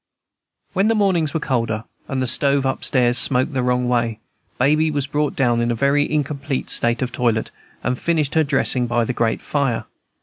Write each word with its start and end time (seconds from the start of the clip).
When 0.73 0.87
the 0.87 0.95
mornings 0.95 1.31
were 1.31 1.39
colder, 1.39 1.83
and 2.07 2.23
the 2.23 2.25
stove 2.25 2.65
up 2.65 2.83
stairs 2.83 3.19
smoked 3.19 3.53
the 3.53 3.61
wrong 3.61 3.87
way, 3.87 4.17
Baby 4.57 4.89
was 4.89 5.05
brought 5.05 5.35
down 5.35 5.61
in 5.61 5.69
a 5.69 5.75
very 5.75 6.09
incomplete 6.11 6.71
state 6.71 7.03
of 7.03 7.11
toilet, 7.11 7.51
and 7.83 7.99
finished 7.99 8.33
her 8.33 8.43
dressing 8.43 8.87
by 8.87 9.05
the 9.05 9.13
great 9.13 9.41
fire. 9.43 9.85